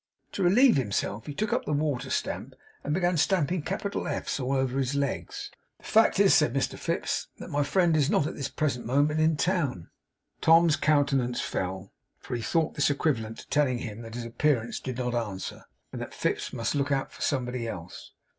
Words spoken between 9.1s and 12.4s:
in town.' Tom's countenance fell; for